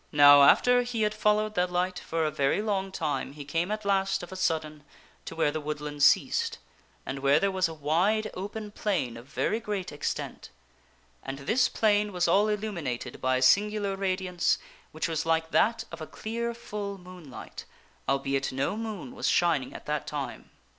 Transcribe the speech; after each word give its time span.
Now 0.11 0.41
after 0.41 0.81
he 0.81 1.03
had 1.03 1.13
followed 1.13 1.53
the 1.53 1.67
light 1.67 1.99
for 1.99 2.25
a 2.25 2.31
very 2.31 2.59
long 2.59 2.91
time 2.91 3.33
he 3.33 3.45
came 3.45 3.69
at 3.69 3.85
last, 3.85 4.23
of 4.23 4.31
a 4.31 4.35
sudden, 4.35 4.83
to 5.25 5.35
where 5.35 5.51
the 5.51 5.61
woodland 5.61 6.01
ceased, 6.01 6.57
and 7.05 7.19
where 7.19 7.39
there 7.39 7.51
was 7.51 7.67
a 7.67 7.73
wide, 7.75 8.31
open 8.33 8.71
plain 8.71 9.15
of 9.15 9.27
very 9.27 9.59
great 9.59 9.91
extent. 9.91 10.49
And 11.21 11.37
this 11.37 11.69
plain 11.69 12.11
was 12.11 12.27
all 12.27 12.47
illuminated 12.47 13.13
SIR 13.13 13.19
GAWAINE 13.19 13.33
PARTS 13.35 13.53
FROM 13.53 13.61
SIR 13.69 13.71
PELLIAS 13.77 13.83
277 14.23 14.25
by 14.25 14.31
a 14.31 14.41
singular 14.41 14.41
radiance 14.41 14.57
which 14.91 15.07
was 15.07 15.25
like 15.27 15.51
that 15.51 15.83
of 15.91 16.01
a 16.01 16.07
clear 16.07 16.55
full 16.55 16.97
moonlight, 16.97 17.65
albeit 18.09 18.51
no 18.51 18.75
moon 18.75 19.13
was 19.13 19.27
shining 19.27 19.71
at 19.75 19.85
that 19.85 20.07
time. 20.07 20.49